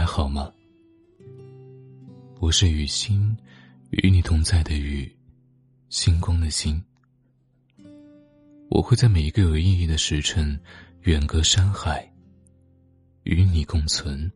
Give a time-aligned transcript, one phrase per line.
[0.00, 0.50] 还好吗？
[2.38, 3.36] 我是雨欣，
[3.90, 5.14] 与你同在的雨，
[5.90, 6.82] 星光的星。
[8.70, 10.58] 我会在每一个有意义的时辰，
[11.02, 12.10] 远隔山海，
[13.24, 14.32] 与你共存。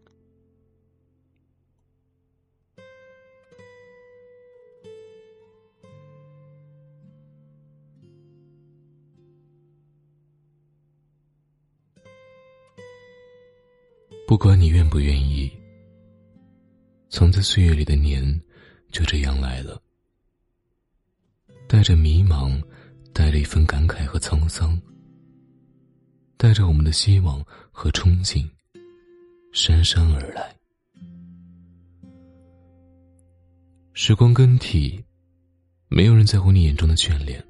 [14.27, 15.51] 不管你愿不愿意，
[17.15, 18.43] 藏在岁月里的年，
[18.91, 19.81] 就这样来了。
[21.69, 22.61] 带着迷茫，
[23.13, 24.77] 带着一份感慨和沧桑，
[26.37, 27.41] 带着我们的希望
[27.71, 28.45] 和憧憬，
[29.53, 30.53] 姗姗而来。
[33.93, 35.01] 时光更替，
[35.87, 37.41] 没有人在乎你眼中的眷恋，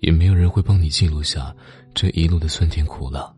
[0.00, 1.54] 也没有人会帮你记录下
[1.94, 3.30] 这一路的酸甜苦辣。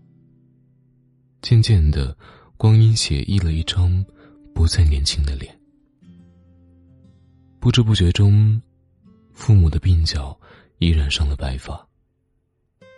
[1.43, 2.17] 渐渐的，
[2.57, 4.07] 光阴写意了一张
[4.57, 5.55] 不再年轻的脸。
[7.61, 8.59] 不知不觉中，
[9.35, 10.35] 父母的鬓角
[10.79, 11.87] 已染上了白发，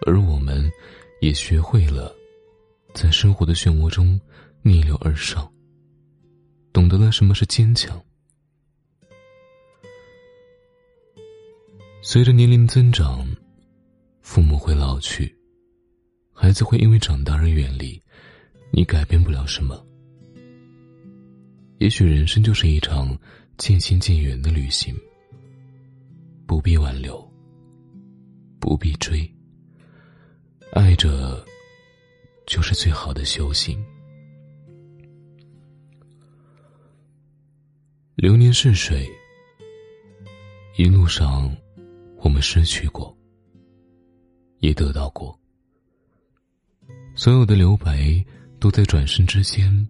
[0.06, 0.70] 而我们，
[1.20, 2.14] 也学会了
[2.94, 4.18] 在生活的漩涡中
[4.62, 5.52] 逆流而上，
[6.72, 8.00] 懂得了什么是坚强。
[12.02, 13.28] 随着年龄增长，
[14.22, 15.36] 父母会老去，
[16.32, 18.00] 孩子会因为长大而远离。
[18.70, 19.84] 你改变不了什么。
[21.78, 23.16] 也许人生就是一场
[23.56, 24.94] 渐行渐远的旅行，
[26.44, 27.16] 不必挽留，
[28.58, 29.32] 不必追，
[30.72, 31.44] 爱着
[32.46, 33.82] 就是最好的修行。
[38.16, 39.08] 流年逝水，
[40.76, 41.54] 一路上
[42.16, 43.16] 我们失去过，
[44.58, 45.38] 也得到过，
[47.14, 48.24] 所有的留白。
[48.60, 49.88] 都在转身之间，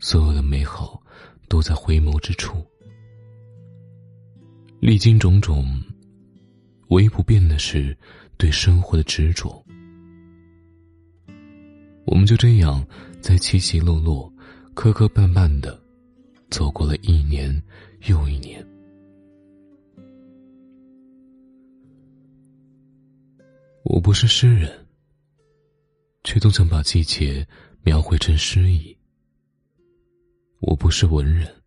[0.00, 1.02] 所有的美好
[1.48, 2.64] 都在回眸之处。
[4.80, 5.82] 历经种种，
[6.88, 7.96] 唯一不变的是
[8.36, 9.64] 对生活的执着。
[12.04, 12.86] 我们就这样
[13.20, 14.32] 在起起落落、
[14.74, 15.78] 磕磕绊绊的
[16.48, 17.62] 走过了一年
[18.06, 18.64] 又一年。
[23.82, 24.86] 我不是诗人，
[26.24, 27.46] 却总想把季节。
[27.84, 28.97] 描绘成诗意。
[30.60, 31.62] 我不是文人，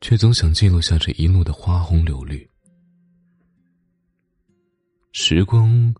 [0.00, 2.48] 却总想记录下这一路的花红柳绿。
[5.12, 5.94] 时光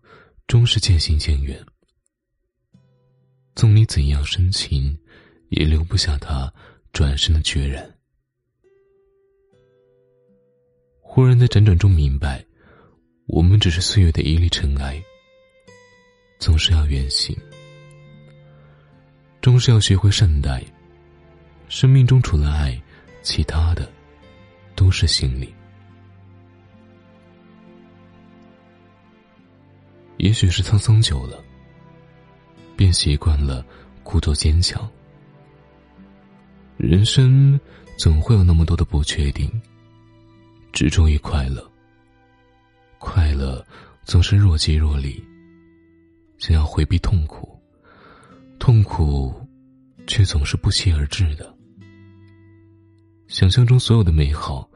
[0.47, 1.63] 终是渐行渐远，
[3.53, 4.97] 纵你怎样深情，
[5.49, 6.51] 也留不下他
[6.91, 7.87] 转身的决然。
[11.01, 12.43] 忽然在辗转中明白，
[13.27, 14.99] 我们只是岁月的一粒尘埃，
[16.39, 17.37] 总是要远行。
[19.39, 20.63] 终是要学会善待。
[21.71, 22.77] 生命中除了爱，
[23.23, 23.89] 其他的
[24.75, 25.55] 都是行李。
[30.17, 31.41] 也许是沧桑久了，
[32.75, 33.65] 便习惯了
[34.03, 34.85] 故作坚强。
[36.75, 37.57] 人生
[37.97, 39.49] 总会有那么多的不确定，
[40.73, 41.65] 执着于快乐。
[42.99, 43.65] 快乐
[44.03, 45.23] 总是若即若离，
[46.37, 47.57] 想要回避痛苦。
[48.59, 49.33] 痛苦，
[50.05, 51.55] 却总是不期而至的。
[53.31, 54.69] 想象中所有的美好，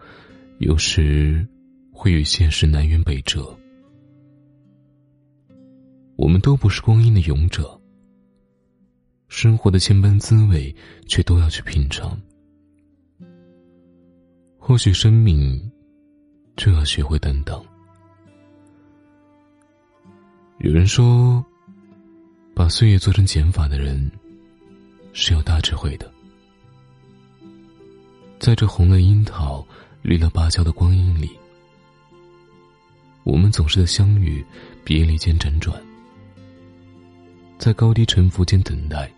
[0.60, 1.46] 有时
[1.92, 3.54] 会与现实南辕北辙。
[6.16, 7.78] 我们都不是光阴的勇者，
[9.28, 10.74] 生活的千般滋味，
[11.06, 12.18] 却都要去品尝。
[14.58, 15.70] 或许生命
[16.56, 17.62] 就要学会担当。
[20.60, 21.46] 有人说。
[22.56, 24.10] 把岁月做成减法的人，
[25.12, 26.10] 是有大智慧的。
[28.46, 29.66] 在这红了樱桃、
[30.04, 31.32] 绿了芭蕉的光阴里，
[33.24, 34.46] 我们总是在相遇、
[34.84, 35.82] 别离间辗转，
[37.58, 39.12] 在高低沉浮间等待，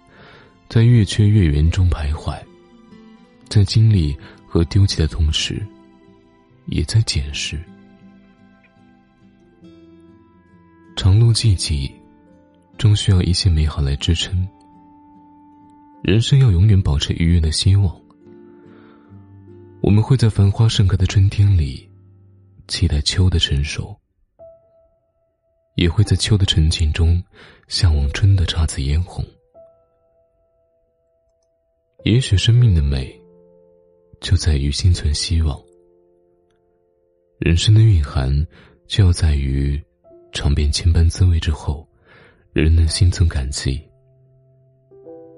[0.69, 2.39] 在月缺月圆中徘徊，
[3.49, 5.61] 在经历和丢弃的同时，
[6.67, 7.61] 也在检视。
[10.95, 11.91] 长路寂寂。
[12.77, 14.47] 终需要一些美好来支撑。
[16.01, 18.06] 人生要永远保持愉悦的希望。
[19.81, 21.89] 我们会在繁花盛开的春天里，
[22.67, 23.95] 期待秋的成熟；
[25.75, 27.23] 也会在秋的沉静中，
[27.67, 29.23] 向往春的姹紫嫣红。
[32.03, 33.13] 也许生命的美，
[34.21, 35.59] 就在于心存希望。
[37.39, 38.45] 人生的蕴含，
[38.87, 39.81] 就要在于
[40.31, 41.87] 尝遍千般滋味之后。
[42.53, 43.79] 仍能心存感激，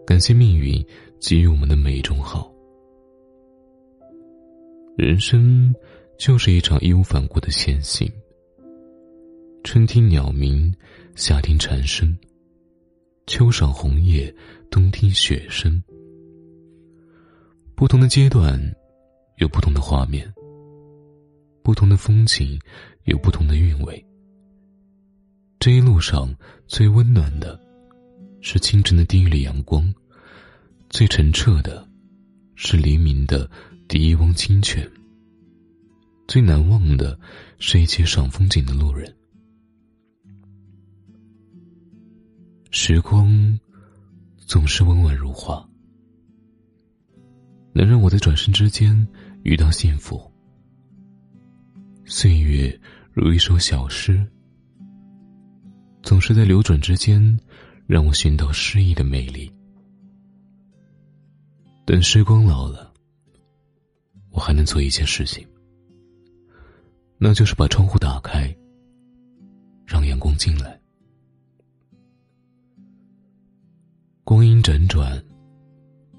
[0.07, 0.81] 感谢命运
[1.19, 2.49] 给予我们的每一种好。
[4.99, 5.73] 人生
[6.17, 8.11] 就是一场义无反顾的前行。
[9.63, 10.75] 春听鸟鸣，
[11.15, 12.13] 夏听蝉声，
[13.25, 14.35] 秋赏红叶，
[14.69, 15.81] 冬听雪声。
[17.75, 18.61] 不同的阶段，
[19.37, 20.21] 有不同的画面；
[21.63, 22.59] 不同的风景，
[23.05, 24.05] 有不同的韵味。
[25.61, 26.35] 这一路上
[26.67, 27.57] 最温暖的，
[28.41, 29.81] 是清晨的第一缕阳光；
[30.89, 31.87] 最澄澈的，
[32.55, 33.49] 是黎明的
[33.89, 34.87] 第一汪清泉；
[36.27, 37.19] 最难忘的，
[37.57, 39.11] 是一起赏风景的路人。
[42.69, 43.59] 时光
[44.37, 45.67] 总是温婉如画，
[47.73, 49.07] 能让我在转身之间
[49.41, 50.21] 遇到幸福。
[52.05, 52.79] 岁月
[53.11, 54.23] 如一首小诗。
[56.03, 57.39] 总是在流转之间，
[57.87, 59.51] 让我寻到诗意的美丽。
[61.85, 62.88] 等时光老了，
[64.39, 65.45] 我还能做一件事情，
[67.17, 68.55] 那就是把窗户打开，
[69.85, 70.79] 让阳光进来。
[74.23, 75.21] 光阴辗转，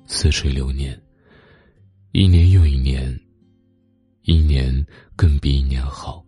[0.04, 1.00] 似水流年，
[2.12, 3.18] 一年又一年，
[4.24, 4.86] 一年
[5.16, 6.22] 更比一年好。